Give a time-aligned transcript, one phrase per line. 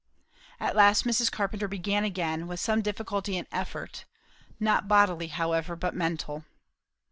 [0.59, 1.31] At last Mrs.
[1.31, 4.05] Carpenter began again, with some difficulty and effort;
[4.59, 6.43] not bodily however, but mental.